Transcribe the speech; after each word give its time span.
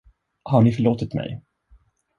Har 0.43 0.61
ni 0.61 0.71
förlåtit 0.71 1.13
mig? 1.13 1.41